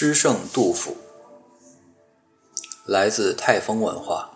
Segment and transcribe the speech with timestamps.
[0.00, 0.96] 诗圣杜甫，
[2.86, 4.30] 来自泰丰文化。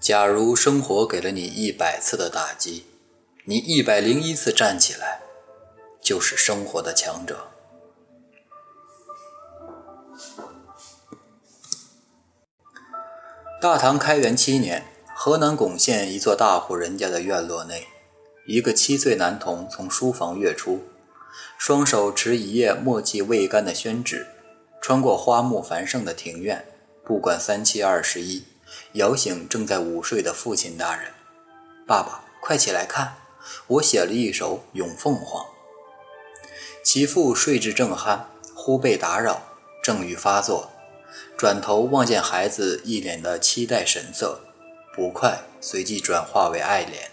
[0.00, 2.86] 假如生活给了你一百次的打击，
[3.44, 5.20] 你一百零一次站起来，
[6.00, 7.46] 就是生活的强者。
[13.60, 14.84] 大唐开元七年，
[15.14, 17.86] 河南巩县一座大户人家的院落内，
[18.48, 20.82] 一个七岁男童从书房跃出。
[21.58, 24.28] 双手持一页墨迹未干的宣纸，
[24.80, 26.64] 穿过花木繁盛的庭院，
[27.04, 28.44] 不管三七二十一，
[28.92, 31.10] 摇醒正在午睡的父亲大人
[31.84, 33.16] ：“爸爸，快起来看，
[33.66, 35.44] 我写了一首《咏凤凰》。”
[36.84, 38.20] 其父睡至正酣，
[38.54, 39.42] 忽被打扰，
[39.82, 40.70] 正欲发作，
[41.36, 44.40] 转头望见孩子一脸的期待神色，
[44.94, 47.10] 不快随即转化为爱怜。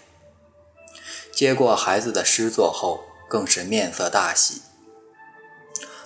[1.32, 3.05] 接过孩子的诗作后。
[3.28, 4.62] 更是面色大喜。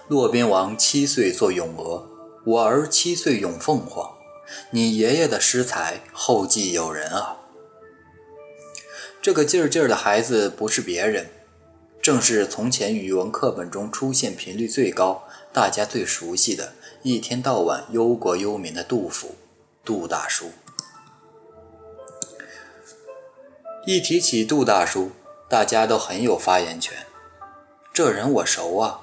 [0.09, 2.09] 骆宾王七岁作咏鹅，
[2.45, 4.19] 我儿七岁咏凤凰。
[4.71, 7.37] 你爷爷的诗才后继有人啊！
[9.23, 11.31] 这个劲儿劲儿的孩子不是别人，
[12.03, 19.37] 正是从前语文课本中出现频率最高、大家最熟悉的，一天到晚忧国忧民的杜甫，
[19.85, 20.51] 杜大叔。
[23.87, 25.13] 一提起杜大叔，
[25.49, 27.07] 大家都很有发言权。
[28.03, 29.01] 这人我熟啊，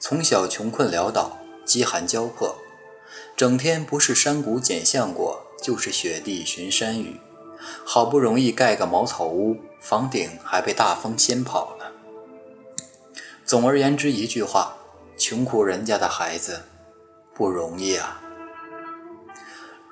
[0.00, 2.56] 从小穷困潦倒，饥寒交迫，
[3.36, 7.20] 整天不是山谷捡橡果，就是雪地寻山芋，
[7.86, 11.92] 好不容易盖个茅草屋，房顶还被大风掀跑了。
[13.46, 14.76] 总而言之一句话，
[15.16, 16.62] 穷苦人家的孩子
[17.32, 18.20] 不容易啊。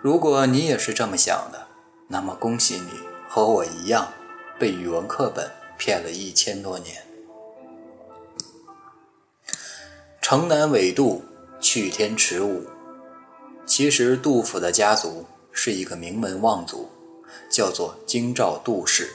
[0.02, 1.68] 如果你也是这么想的，
[2.08, 2.90] 那么恭喜你，
[3.28, 4.08] 和我一样，
[4.58, 7.04] 被语文课本骗了一千多年。
[10.30, 11.24] 城南纬度，
[11.58, 12.66] 去天池舞。
[13.64, 16.90] 其实杜甫的家族是一个名门望族，
[17.50, 19.14] 叫做京兆杜氏。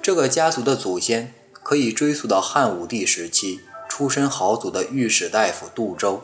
[0.00, 6.22] 这个家族的祖先可以追溯到汉武帝时期，出身豪族的御史大夫杜周，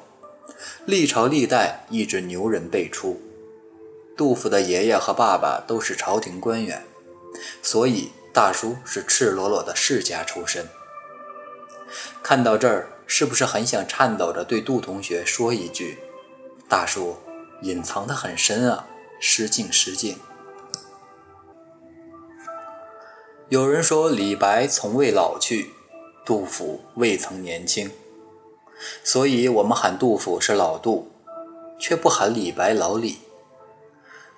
[0.86, 3.20] 历朝历代一直牛人辈出。
[4.16, 6.82] 杜甫的爷爷和爸爸都是朝廷官员，
[7.62, 10.66] 所以大叔是赤裸裸的世家出身。
[12.22, 12.88] 看到这儿。
[13.06, 15.98] 是不是很想颤抖着对杜同学说一句
[16.68, 17.16] ：“大叔，
[17.62, 18.86] 隐藏的很深啊，
[19.20, 20.18] 失敬失敬。”
[23.50, 25.70] 有人说李白从未老去，
[26.24, 27.90] 杜甫未曾年轻，
[29.04, 31.12] 所以我们喊杜甫是老杜，
[31.78, 33.18] 却不喊李白老李。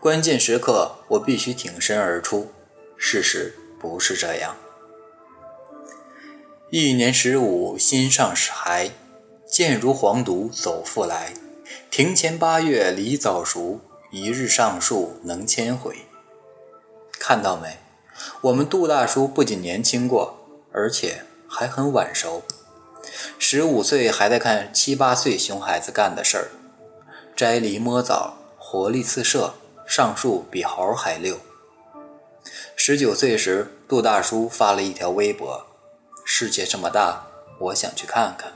[0.00, 2.53] 关键时刻，我必须挺身而出，
[2.97, 4.56] 事实不是这样。
[6.71, 8.91] 一年十五心上孩，
[9.49, 11.32] 渐如黄犊走复来。
[11.93, 13.78] 庭前八月梨早熟，
[14.10, 15.94] 一日上树能千回。
[17.12, 17.78] 看到没？
[18.41, 20.41] 我们杜大叔不仅年轻过，
[20.72, 22.43] 而且还很晚熟。
[23.38, 26.50] 十五岁还在看七八岁熊孩子干的事儿，
[27.37, 29.54] 摘梨摸枣，活力四射，
[29.87, 31.38] 上树比猴还溜。
[32.75, 35.66] 十九岁时，杜大叔发了一条微博。
[36.29, 37.25] 世界这么大，
[37.61, 38.53] 我想去看看。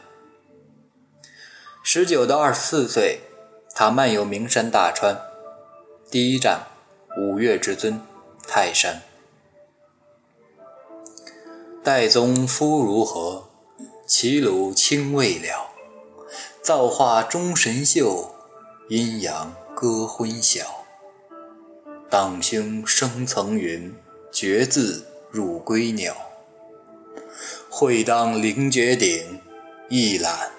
[1.85, 3.21] 十九到二十四岁，
[3.77, 5.17] 他漫游名山大川，
[6.11, 6.67] 第一站
[7.17, 8.03] 五岳之尊
[8.47, 9.03] 泰山。
[11.85, 13.49] 岱宗夫如何？
[14.05, 15.71] 齐鲁青未了。
[16.61, 18.35] 造化钟神秀，
[18.89, 20.85] 阴阳割昏晓。
[22.11, 23.95] 党兄生层云，
[24.33, 26.30] 决眦入归鸟。
[27.73, 29.41] 会当凌绝顶，
[29.89, 30.51] 一览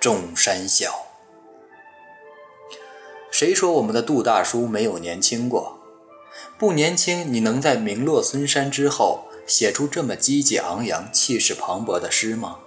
[0.00, 1.06] 众山小。
[3.30, 5.78] 谁说我们的杜大叔没有年轻过？
[6.56, 12.60] 不年轻，你能在名落孙山之后写出这么积极昂扬、气势磅礴的诗吗？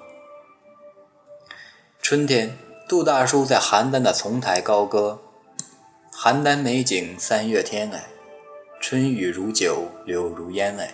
[1.99, 2.55] 春天，
[2.87, 5.19] 杜大叔在邯郸的丛台高歌
[6.13, 8.03] ：“邯郸美景三月天哎，
[8.79, 10.93] 春雨如酒，柳如烟哎。”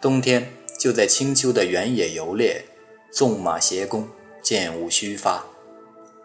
[0.00, 0.50] 冬天。
[0.84, 2.62] 就在青丘的原野游猎，
[3.10, 4.06] 纵马斜弓，
[4.42, 5.46] 箭无虚发，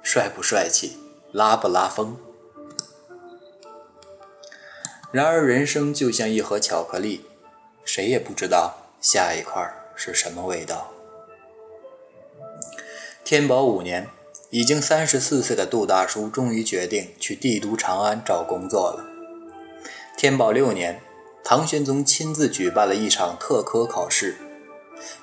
[0.04, 0.98] 帅不帅气，
[1.32, 2.18] 拉不拉风？
[5.14, 7.24] 然而人生就像一盒巧克力，
[7.86, 9.66] 谁也不知道下一块
[9.96, 10.92] 是什么味道。
[13.24, 14.10] 天宝五年，
[14.50, 19.06] 已经三十四岁的杜大叔终于决定去帝都长安找工作了。
[20.18, 21.02] 天宝六年，
[21.46, 24.36] 唐玄宗亲自举办了一场特科考试。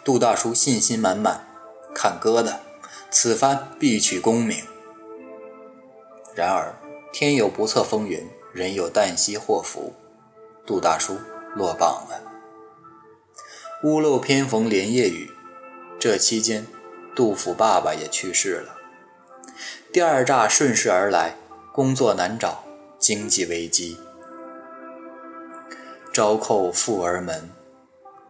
[0.05, 1.47] 杜大叔信心满满，
[1.95, 2.61] 看哥的，
[3.11, 4.65] 此番必取功名。
[6.35, 6.75] 然而
[7.13, 9.95] 天有不测风云，人有旦夕祸福，
[10.67, 11.17] 杜大叔
[11.55, 12.23] 落榜了。
[13.83, 15.31] 屋漏偏逢连夜雨，
[15.99, 16.67] 这期间，
[17.15, 18.77] 杜甫爸爸也去世了。
[19.93, 21.37] 第二炸顺势而来，
[21.73, 22.65] 工作难找，
[22.99, 23.99] 经济危机。
[26.13, 27.51] 朝叩富儿门，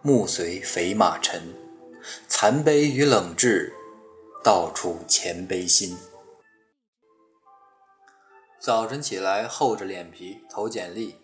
[0.07, 1.53] 暮随肥马尘。
[2.29, 3.73] 残悲与冷炙，
[4.45, 5.99] 道出谦卑心。
[8.61, 11.17] 早晨起来厚着脸皮投简历，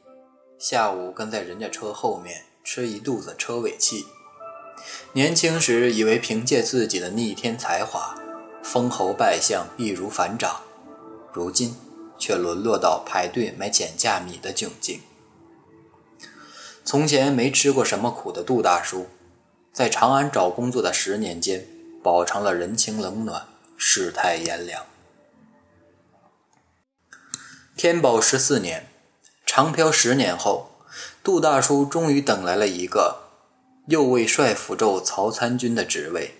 [0.58, 4.04] 下午跟在人家车后面吃一肚子车尾气。
[5.12, 8.16] 年轻时以为凭借自己的逆天才华，
[8.64, 10.60] 封侯拜相易如反掌，
[11.32, 11.76] 如今
[12.18, 15.00] 却沦落到排队买减价米的窘境。
[16.84, 19.06] 从前没吃过什么苦的杜大叔，
[19.72, 21.66] 在长安找工作的十年间，
[22.02, 23.46] 饱尝了人情冷暖、
[23.76, 24.84] 世态炎凉。
[27.76, 28.88] 天宝十四年，
[29.46, 30.72] 长漂十年后，
[31.22, 33.28] 杜大叔终于等来了一个
[33.86, 36.34] 右卫帅府胄曹参军的职位。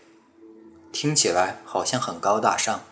[0.91, 2.83] 听起来好像很高大上，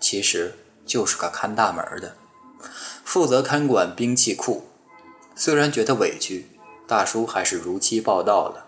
[0.00, 0.54] 其实
[0.86, 2.16] 就是个看大门的，
[3.04, 4.66] 负责看管兵器库。
[5.36, 6.48] 虽然觉得委屈。
[6.92, 8.66] 大叔还是如期报到了。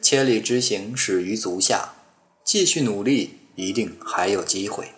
[0.00, 1.94] 千里之行，始于足下，
[2.44, 4.92] 继续努力，一定还有机会。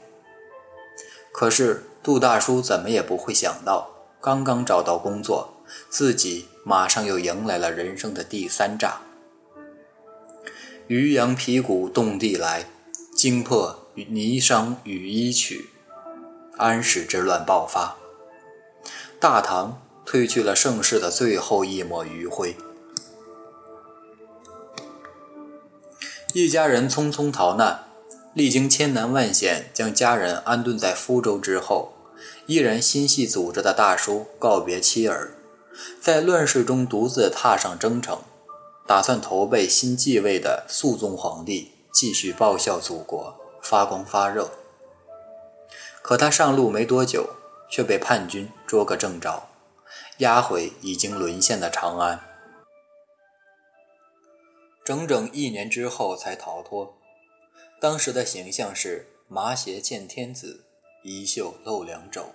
[1.33, 3.89] 可是杜大叔怎么也不会想到，
[4.21, 5.55] 刚刚找到工作，
[5.89, 9.01] 自己马上又迎来了人生的第三炸。
[10.89, 12.67] 渔阳鼙鼓动地来，
[13.17, 15.71] 惊破霓裳羽衣曲。
[16.59, 17.97] 安史之乱爆发，
[19.19, 19.81] 大唐。
[20.07, 22.57] 褪去了盛世的最后一抹余晖，
[26.35, 27.85] 一家人匆匆逃难，
[28.35, 31.93] 历经千难万险，将家人安顿在福州之后，
[32.47, 35.35] 依然心系祖着的大叔告别妻儿，
[36.01, 38.21] 在乱世中独自踏上征程，
[38.87, 44.51] 打算投奔新继位的肃宗皇帝，继续报效祖国，发光发热。
[46.03, 47.31] 可他上路没多久，
[47.71, 49.45] 却被叛军捉个正着。
[50.19, 52.21] 押回已经沦陷的长安，
[54.85, 56.95] 整整一年之后才逃脱。
[57.81, 60.65] 当时的形象是麻鞋见天子，
[61.03, 62.27] 衣袖露两肘。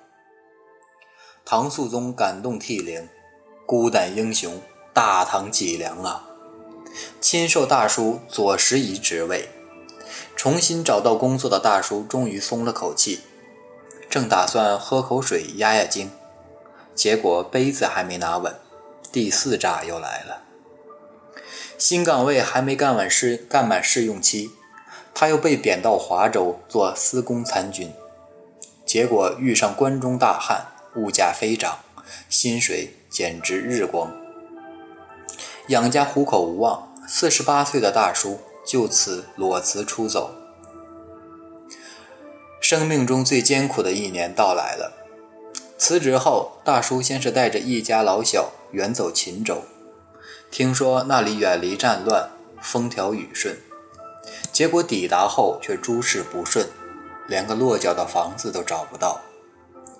[1.45, 3.07] 唐肃宗感动涕零，
[3.65, 4.59] 孤胆英雄，
[4.91, 6.27] 大唐脊梁啊！
[7.21, 9.47] 亲授大叔左拾遗职位，
[10.35, 13.21] 重新找到工作的大叔终于松了口气，
[14.09, 16.12] 正打算喝口水压压惊。
[16.98, 18.56] 结果杯子还没拿稳，
[19.12, 20.42] 第四炸又来了。
[21.78, 24.50] 新岗位还没干完试干满试用期，
[25.14, 27.94] 他又被贬到华州做司功参军。
[28.84, 30.66] 结果遇上关中大旱，
[30.96, 31.78] 物价飞涨，
[32.30, 34.12] 薪水简直日光，
[35.68, 36.92] 养家糊口无望。
[37.08, 40.34] 四十八岁的大叔就此裸辞出走。
[42.60, 44.97] 生命中最艰苦的一年到来了。
[45.77, 49.62] 辞职后，大叔先是带着一家老小远走秦州，
[50.50, 52.31] 听说那里远离战乱，
[52.62, 53.56] 风调雨顺。
[54.51, 56.67] 结果抵达后却诸事不顺，
[57.27, 59.22] 连个落脚的房子都找不到。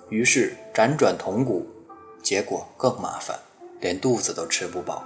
[0.08, 1.66] 于是辗转铜鼓，
[2.22, 3.38] 结果更麻烦，
[3.80, 5.04] 连肚子都吃不饱。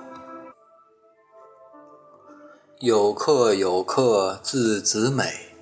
[2.79, 5.55] 有客有客字子美，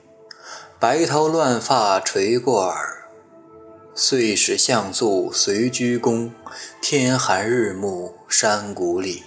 [0.78, 2.99] 白头乱发垂过耳。
[4.02, 6.32] 遂使相素随居宫，
[6.80, 9.24] 天寒日暮山谷里。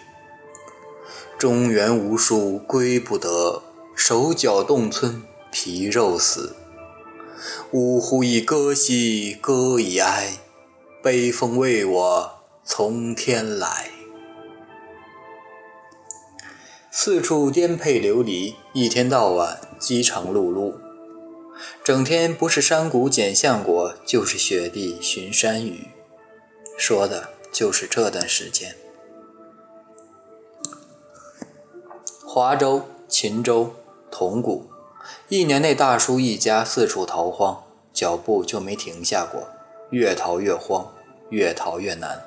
[1.37, 3.61] 中原无书归不得，
[3.95, 6.55] 手脚冻皴皮肉死。
[7.69, 8.23] 呜呼！
[8.23, 10.39] 一歌兮歌以哀，
[11.03, 12.31] 悲风为我
[12.63, 13.91] 从天来。
[16.89, 20.73] 四处颠沛流离，一天到晚饥肠辘辘。
[21.83, 25.89] 整天不是山谷捡橡果，就是雪地寻山芋，
[26.77, 28.75] 说的就是这段时间。
[32.25, 33.75] 华州、秦州、
[34.09, 34.69] 铜鼓，
[35.27, 39.47] 一年内大叔一家四处逃荒，脚步就没停下过，
[39.91, 40.93] 越逃越荒，
[41.29, 42.23] 越逃越难，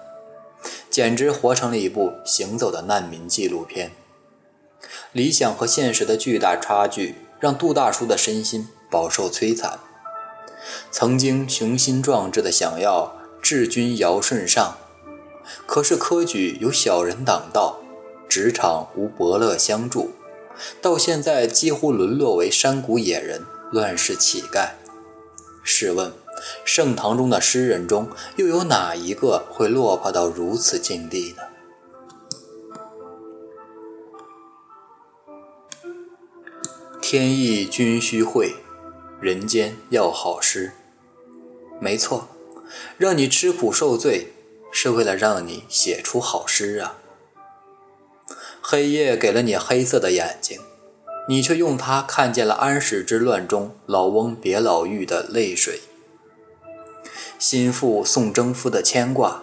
[0.90, 3.90] 简直活成了一部行走的难民纪录片。
[5.12, 8.68] 理想和现实的巨大差距，让杜大叔的身心。
[8.90, 9.78] 饱受摧残，
[10.90, 14.76] 曾经雄心壮志的想要治军尧舜上，
[15.66, 17.80] 可是科举有小人挡道，
[18.28, 20.10] 职场无伯乐相助，
[20.80, 24.70] 到现在几乎沦落为山谷野人、乱世乞丐。
[25.62, 26.12] 试问，
[26.64, 31.42] 盛唐中的诗人中，又有哪一个会落魄到如此境地呢？
[37.00, 38.54] 天意君须会，
[39.20, 40.72] 人间要好诗。
[41.80, 42.28] 没错，
[42.96, 44.32] 让你吃苦受罪，
[44.72, 46.98] 是为了让你写出好诗啊。
[48.60, 50.60] 黑夜给了你黑色的眼睛，
[51.28, 55.80] 你却用它看见了安史之乱中老翁别老妪的泪水，
[57.38, 59.42] 心腹送征夫的牵挂，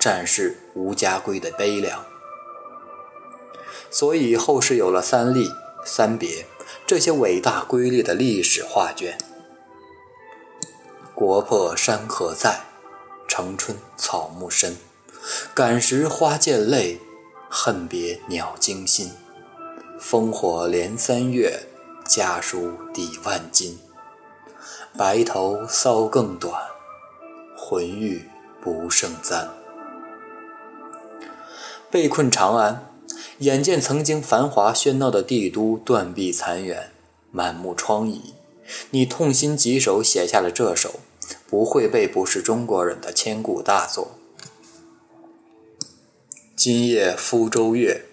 [0.00, 2.04] 战士无家归的悲凉。
[3.90, 5.50] 所以后世有了三吏。
[5.84, 6.44] 三别，
[6.88, 9.18] 这些伟大瑰丽的历史画卷。
[11.14, 12.60] 国破山河在，
[13.28, 14.74] 城春草木深。
[15.52, 16.98] 感时花溅泪，
[17.50, 19.12] 恨别鸟惊心。
[20.00, 21.60] 烽火连三月，
[22.06, 23.78] 家书抵万金。
[24.96, 26.58] 白头搔更短，
[27.54, 28.26] 浑欲
[28.62, 29.46] 不胜簪。
[31.90, 32.87] 被困长安。
[33.38, 36.88] 眼见曾经繁华喧闹的帝都断壁残垣，
[37.30, 38.20] 满目疮痍，
[38.90, 40.98] 你痛心疾首，写下了这首
[41.48, 44.18] 不会被不是中国人的千古大作。
[46.56, 48.06] 今夜鄜州月，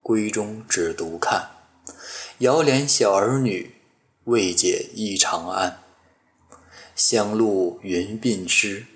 [0.00, 1.50] 闺中只独看，
[2.38, 3.74] 遥怜小儿女，
[4.24, 5.82] 未解忆长安。
[6.94, 8.86] 香露云鬓湿，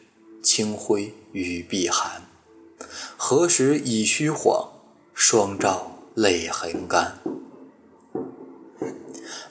[0.40, 2.22] 清辉雨碧寒，
[3.16, 4.73] 何时已虚晃？
[5.16, 7.18] 双照泪痕干，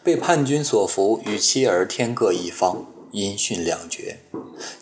[0.04, 4.20] 被叛军所俘，与妻儿天各一方，音讯两绝。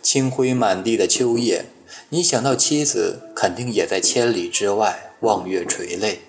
[0.01, 1.65] 清辉满地的秋夜，
[2.09, 6.21] 你想到妻子肯定也在千里之外望月垂泪，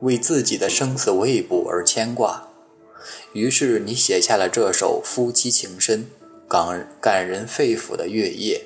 [0.00, 2.48] 为自己的生死未卜而牵挂。
[3.34, 6.06] 于是你写下了这首夫妻情深、
[6.48, 8.64] 感感人肺腑的《月夜》。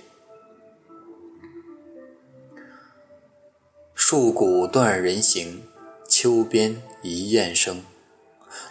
[3.96, 5.62] 戍鼓断人行，
[6.08, 7.80] 秋边一雁声。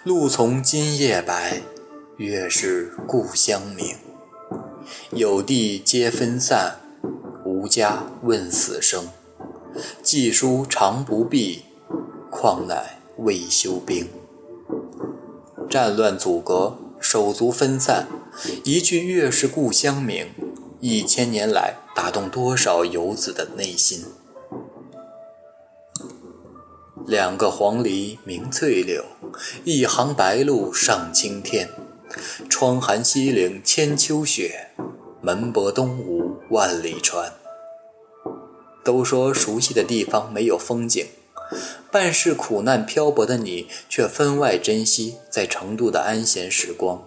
[0.04, 1.62] 露从今夜白，
[2.18, 3.96] 月是故乡明。
[5.12, 6.76] 有地皆分散，
[7.46, 9.08] 无家问死生。
[10.04, 11.64] 寄书长不毕，
[12.30, 14.10] 况乃未休兵。
[15.70, 18.08] 战乱阻隔，手足分散，
[18.66, 20.28] 一句“月是故乡明”，
[20.82, 24.04] 一千年来打动多少游子的内心。
[27.06, 29.04] 两个黄鹂鸣翠柳，
[29.66, 31.70] 一行白鹭上青天。
[32.50, 34.70] 窗含西岭千秋雪，
[35.22, 37.34] 门泊东吴万里船。
[38.86, 41.06] 都说熟悉的地方没有风景，
[41.92, 47.04] 半世苦难漂泊的你，却分外珍惜在成都的安闲时光，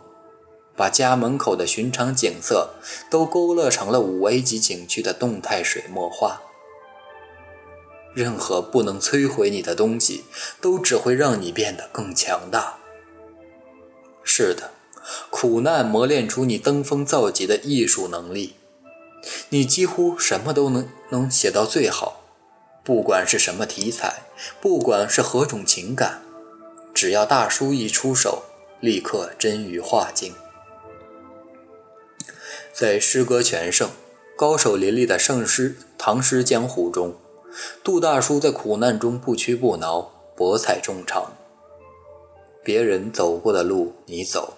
[0.76, 2.74] 把家门口的寻常景色
[3.10, 6.42] 都勾勒成了五 A 级景区的动态水墨画。
[8.16, 10.24] 任何不能摧毁你的东西，
[10.58, 12.78] 都只会让你变得更强大。
[14.24, 14.70] 是的，
[15.28, 18.54] 苦难磨练出你登峰造极的艺术能力，
[19.50, 22.22] 你几乎什么都能能写到最好。
[22.82, 24.22] 不管是什么题材，
[24.62, 26.22] 不管是何种情感，
[26.94, 28.44] 只要大叔一出手，
[28.80, 30.32] 立刻臻于画境。
[32.72, 33.90] 在诗歌全盛、
[34.38, 37.14] 高手林立的盛世唐诗江湖中。
[37.82, 41.32] 杜大叔在苦难中不屈不挠，博采众长。
[42.64, 44.54] 别人走过的路你走，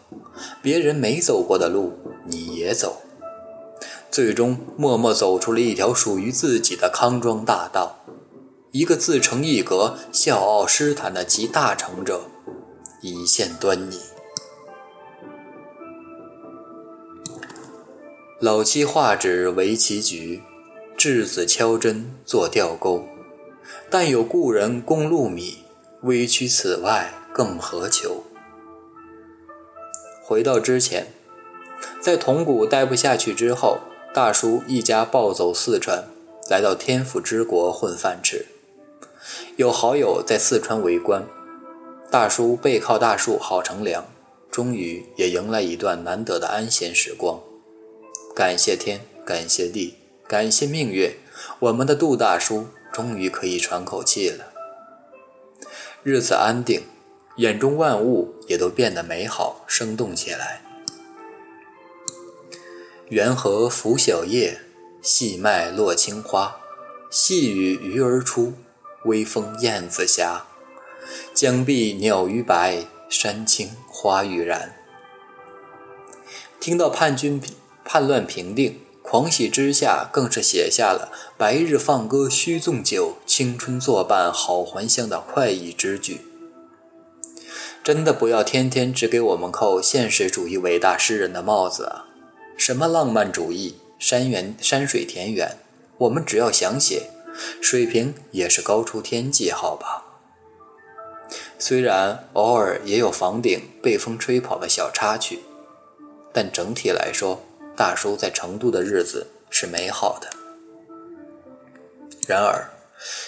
[0.62, 1.92] 别人没走过的路
[2.24, 3.02] 你也走，
[4.10, 7.96] 最终默默走出了一条属于自己的康庄大道。
[8.72, 12.22] 一个自成一格、笑傲诗坛的集大成者，
[13.02, 13.98] 已现端倪。
[18.40, 20.42] 老妻画纸为棋局。
[20.98, 23.06] 稚子敲针作吊钩，
[23.88, 25.58] 但有故人供禄米，
[26.02, 28.24] 微躯此外更何求？
[30.24, 31.06] 回到之前，
[32.00, 33.78] 在铜鼓待不下去之后，
[34.12, 36.02] 大叔一家暴走四川，
[36.50, 38.46] 来到天府之国混饭吃。
[39.54, 41.24] 有好友在四川围观，
[42.10, 44.04] 大叔背靠大树好乘凉，
[44.50, 47.38] 终于也迎来一段难得的安闲时光。
[48.34, 49.97] 感谢天，感谢地。
[50.28, 51.16] 感谢命运，
[51.58, 54.52] 我们的杜大叔终于可以喘口气了。
[56.02, 56.82] 日子安定，
[57.36, 60.60] 眼中万物也都变得美好生动起来。
[63.08, 64.60] 缘河拂晓叶，
[65.00, 66.58] 细麦落青花。
[67.10, 68.52] 细雨鱼儿出，
[69.06, 70.44] 微风燕子霞。
[71.32, 74.76] 江碧鸟逾白，山青花欲燃。
[76.60, 77.40] 听到叛军
[77.82, 86.20] 叛乱平定，狂喜之下，更是写下了“白日放歌须纵酒，青春作伴好还乡”的快意之句。
[87.82, 92.04] 真的不要天天只给我们扣现实主义伟大诗人的帽子啊！
[92.58, 95.56] 什么浪漫主义、山原山水田园，
[96.00, 97.08] 我们只要想写，
[97.62, 100.04] 水平也是高出天际，好吧？
[101.58, 105.38] 虽然偶尔也有房顶被风吹跑的小插曲，
[106.30, 107.40] 但整体来说，
[107.78, 110.28] 大叔在成都的日子是美好的。
[112.26, 112.68] 然而，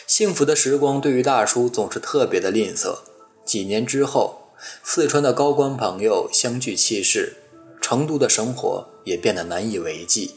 [0.09, 2.99] 幸福的时光对于大叔总是特别的吝啬。
[3.45, 4.39] 几年之后。
[4.85, 7.37] 四川的高官朋友相继去世，
[7.81, 10.35] 成都的生活也变得难以为继。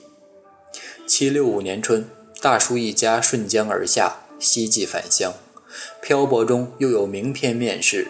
[1.06, 2.08] 七六五年春，
[2.40, 5.34] 大叔一家顺江而下，西寄返乡。
[6.02, 8.08] 漂泊中又有名篇面世：“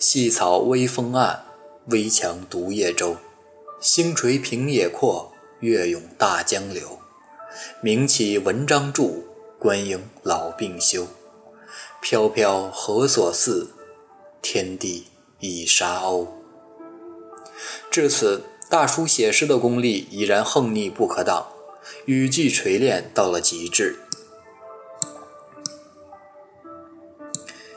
[0.00, 1.44] 细草微风岸，
[1.86, 3.14] 危樯独夜舟。
[3.80, 6.98] 星垂平野阔，月涌大江流。
[7.80, 9.24] 名岂文章著，
[9.58, 11.06] 官应老病休。
[12.02, 13.70] 飘飘何所似？”
[14.42, 15.06] 天地
[15.38, 16.28] 已沙鸥。
[17.90, 21.46] 至此，大叔写诗的功力已然横逆不可挡，
[22.04, 23.98] 语句锤炼到了极致。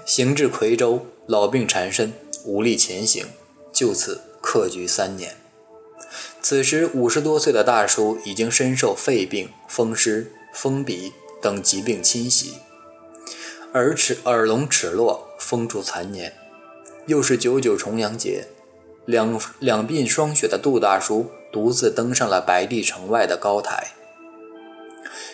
[0.05, 2.11] 行至夔州，老病缠身，
[2.43, 3.25] 无力前行，
[3.71, 5.37] 就此客居三年。
[6.43, 12.55] 此时五十多岁的大叔已经深受肺病、风湿、风鼻等疾病侵袭，
[13.73, 16.33] 耳齿耳聋齿落，风烛残年。
[17.05, 18.47] 又是九九重阳节，
[19.05, 23.93] 两两鬓霜雪的杜大叔独自登上了白帝城外的高台。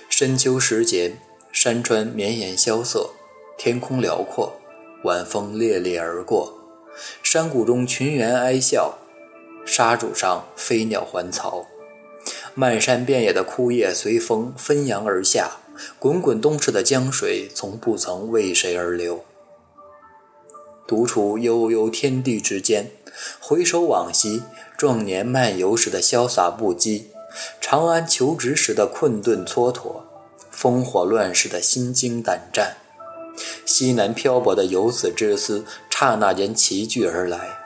[0.10, 1.18] 深秋时节，
[1.52, 3.10] 山川绵延萧瑟，
[3.58, 4.60] 天空辽阔，
[5.04, 6.54] 晚风猎猎而过，
[7.24, 9.00] 山谷中群猿哀笑，
[9.72, 11.68] 沙主上飞鸟还巢，
[12.56, 15.58] 漫山遍野的枯叶随风纷扬而下，
[16.00, 19.24] 滚滚东逝的江水从不曾为谁而流。
[20.88, 22.90] 独处悠悠天地之间，
[23.40, 24.42] 回首往昔，
[24.76, 27.04] 壮年漫游时的潇洒不羁，
[27.62, 30.02] 长安求职时的困顿蹉跎，
[30.52, 32.78] 烽火乱世的心惊胆战，
[33.68, 37.60] 西南漂泊的游子之思，刹那间齐聚而来，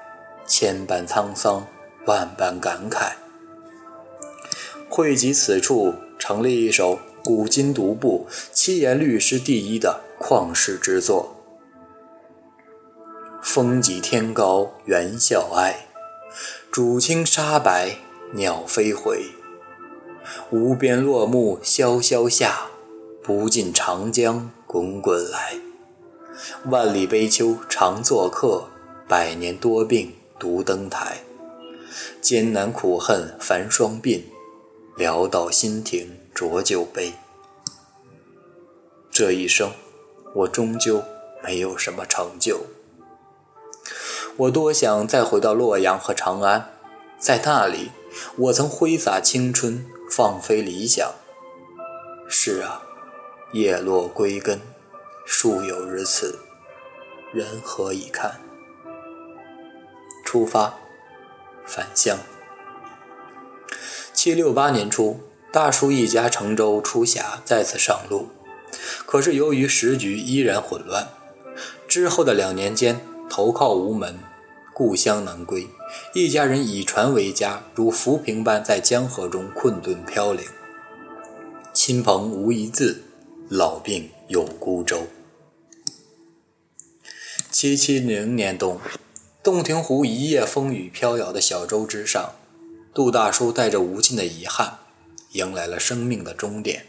[0.45, 1.65] 千般沧桑，
[2.05, 3.13] 万般感慨，
[4.89, 11.37] 汇集此处，成立一首古今独步、七言律诗第一的旷世之作。
[13.41, 15.87] 风急天高猿啸哀，
[16.71, 17.95] 渚清沙白
[18.33, 19.23] 鸟飞回。
[20.49, 22.67] 无边落木萧萧下，
[23.21, 25.55] 不尽长江滚滚来。
[26.65, 28.65] 万里悲秋常作客，
[29.07, 31.23] 百年多病独登台。
[32.23, 34.23] 艰难苦恨繁霜鬓，
[34.97, 37.11] 潦倒新停浊酒杯。
[39.11, 39.73] 这一生，
[40.33, 41.03] 我终究
[41.43, 42.61] 没有什么成就。
[44.37, 46.71] 我多想再回到洛阳和长安，
[47.19, 47.91] 在那里，
[48.37, 51.11] 我曾挥洒青春，放飞理想。
[52.29, 52.83] 是啊，
[53.51, 54.61] 叶落归根，
[55.25, 56.39] 树有如此，
[57.33, 58.39] 人何以堪？
[60.23, 60.73] 出发，
[61.65, 62.17] 返乡。
[64.13, 65.19] 七六八年初，
[65.51, 68.29] 大叔一家乘舟出峡，再次上路。
[69.05, 71.09] 可是由于时局依然混乱，
[71.87, 73.01] 之后的两年间。
[73.29, 74.19] 投靠无门，
[74.75, 75.67] 故乡难归，
[76.13, 80.45] 一家人以船为家，如浮萍般在江河中困顿飘零。
[81.73, 83.01] 亲朋无一字，
[83.49, 85.07] 老病有孤舟。
[87.49, 88.79] 七七零年冬，
[89.43, 92.33] 洞庭湖一夜风雨飘摇的小舟之上，
[92.93, 94.79] 杜大叔带着无尽的遗憾，
[95.33, 96.85] 迎来了生命的终点。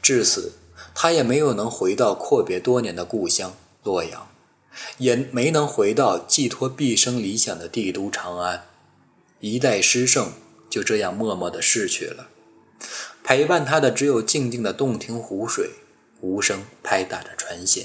[0.00, 0.52] 至此，
[0.94, 4.28] 他也没有能回到阔别多年的故乡洛阳。
[4.96, 8.64] 也没能回到寄托毕生理想的帝都长安，
[9.40, 10.32] 一代诗圣
[10.70, 12.28] 就这样默默地逝去了。
[13.22, 15.72] 陪伴他的只有静静的洞庭湖水，
[16.22, 17.84] 无声拍打着船舷。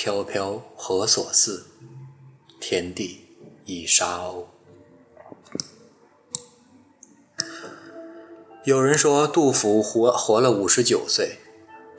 [0.00, 1.66] 飘飘何所似？
[2.60, 3.26] 天地
[3.64, 4.44] 一沙鸥。
[8.62, 11.40] 有人说，杜甫活活了五十九岁，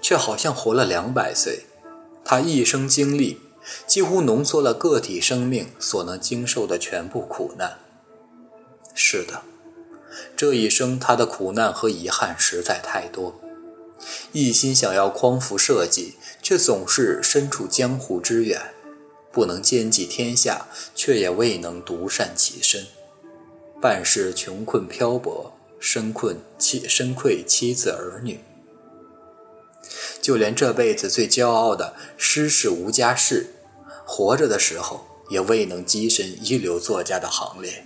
[0.02, 1.66] 却好像活了两百岁。
[2.24, 3.42] 他一生经历，
[3.86, 7.80] 几乎浓缩了个体生命所能经受的全部苦难。
[8.96, 9.42] 是的，
[10.38, 13.42] 这一生他的苦难和遗憾实在太多，
[14.32, 18.74] 一心想要匡扶社稷，却总是身处江湖之远，
[19.32, 22.88] 不能兼济天下，却也未能独善其身，
[23.82, 28.40] 半世穷困漂泊，身困妻身愧妻子儿女。
[30.22, 33.48] 就连这辈子最骄傲的诗是吴家士，
[34.06, 37.86] 活着的时候也未能跻身一流作家的行列。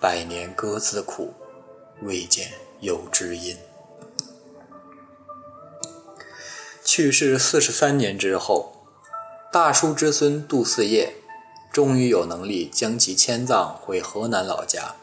[0.00, 1.32] 百年歌自苦，
[2.02, 3.56] 未见有知音。
[6.84, 8.86] 去世四十三年之后，
[9.52, 11.14] 大叔之孙杜四业
[11.72, 14.96] 终于有能力将其迁葬回河南老家，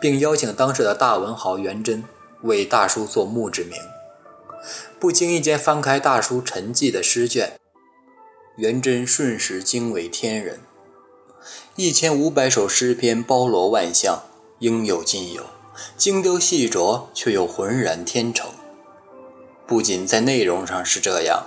[0.00, 2.04] 并邀请当时的大文豪元贞
[2.42, 3.78] 为大叔做墓志铭。
[5.00, 7.58] 不经意间翻开大叔沉寂的诗卷，
[8.56, 10.60] 元贞瞬时惊为天人。
[11.74, 14.22] 一千五百首诗篇包罗万象，
[14.60, 15.46] 应有尽有，
[15.96, 18.48] 精雕细琢却又浑然天成。
[19.72, 21.46] 不仅在内容上是这样，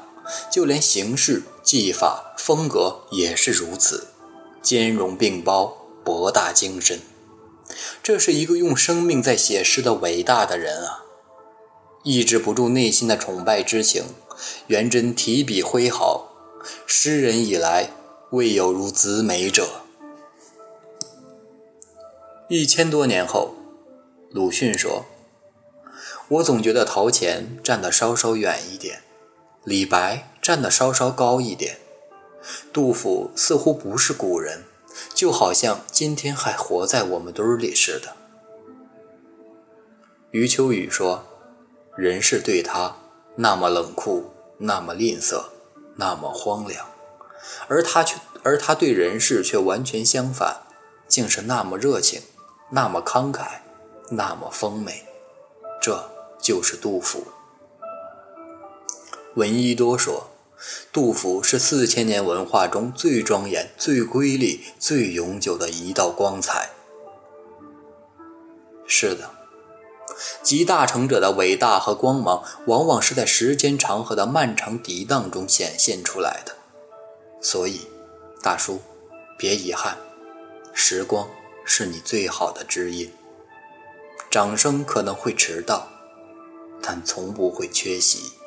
[0.52, 4.08] 就连形式、技法、风格也是如此，
[4.64, 7.00] 兼容并包，博大精深。
[8.02, 11.04] 这是一个用生命在写诗的伟大的人啊！
[12.04, 14.06] 抑制不住内心的崇拜之情，
[14.66, 16.32] 元贞提笔挥毫
[16.88, 17.92] ：“诗人以来，
[18.32, 19.68] 未有如子美者。”
[22.50, 23.54] 一千多年后，
[24.32, 25.06] 鲁迅说
[26.28, 29.02] ：“我总觉得陶潜站得稍稍远一点，
[29.64, 31.78] 李白站得稍稍高一点，
[32.74, 34.64] 杜甫似乎不是古人，
[35.14, 38.16] 就好像今天还活在我们堆里似的。”
[40.32, 41.26] 余秋雨说。
[41.98, 42.98] 人世对他
[43.38, 45.46] 那么冷酷，那么吝啬，
[45.96, 46.86] 那么荒凉，
[47.70, 50.58] 而他却而他对人世却完全相反，
[51.08, 52.22] 竟是那么热情，
[52.72, 53.60] 那么慷慨，
[54.10, 55.06] 那么丰美。
[55.82, 56.10] 这
[56.46, 57.24] 就是杜甫。
[59.34, 60.30] 闻一多说，
[60.94, 66.70] 杜甫是四千年文化中最庄严、最瑰丽、最永久的一道光彩。
[68.86, 69.32] 是的。
[70.44, 76.56] 集大成者的伟大和光芒，往往是在时间长河的漫长涤荡中显现出来的。
[77.42, 77.82] 所以，
[78.44, 78.80] 大叔，
[79.40, 79.98] 别遗憾，
[80.74, 81.28] 时光
[81.66, 83.12] 是你最好的知音。
[84.30, 85.90] 掌声可能会迟到，
[86.88, 88.45] 但从不会缺席。